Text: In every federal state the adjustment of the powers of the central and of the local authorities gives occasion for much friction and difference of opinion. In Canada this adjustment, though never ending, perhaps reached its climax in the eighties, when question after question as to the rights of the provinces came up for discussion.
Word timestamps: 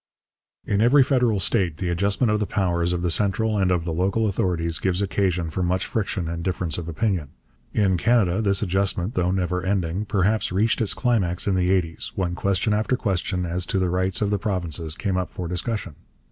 In 0.65 0.81
every 0.81 1.03
federal 1.03 1.39
state 1.39 1.77
the 1.77 1.89
adjustment 1.89 2.31
of 2.31 2.39
the 2.39 2.47
powers 2.47 2.91
of 2.91 3.03
the 3.03 3.11
central 3.11 3.55
and 3.55 3.69
of 3.69 3.85
the 3.85 3.93
local 3.93 4.25
authorities 4.27 4.79
gives 4.79 4.99
occasion 4.99 5.51
for 5.51 5.61
much 5.61 5.85
friction 5.85 6.27
and 6.27 6.41
difference 6.43 6.79
of 6.79 6.87
opinion. 6.89 7.27
In 7.71 7.97
Canada 7.99 8.41
this 8.41 8.63
adjustment, 8.63 9.13
though 9.13 9.29
never 9.29 9.61
ending, 9.63 10.05
perhaps 10.05 10.51
reached 10.51 10.81
its 10.81 10.95
climax 10.95 11.45
in 11.47 11.53
the 11.53 11.69
eighties, 11.71 12.11
when 12.15 12.33
question 12.33 12.73
after 12.73 12.97
question 12.97 13.45
as 13.45 13.63
to 13.67 13.77
the 13.77 13.91
rights 13.91 14.23
of 14.23 14.31
the 14.31 14.39
provinces 14.39 14.95
came 14.95 15.17
up 15.17 15.29
for 15.29 15.47
discussion. 15.47 15.93